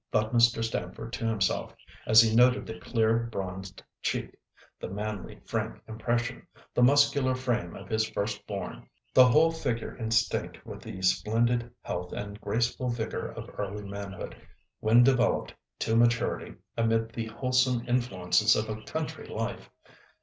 [0.11, 0.63] thought Mr.
[0.63, 1.75] Stamford to himself,
[2.07, 4.35] as he noted the clear bronzed cheek,
[4.79, 10.65] the manly, frank impression, the muscular frame of his first born, the whole figure instinct
[10.65, 14.35] with the splendid health and graceful vigour of early manhood
[14.79, 19.69] when developed to maturity amid the wholesome influences of a country life.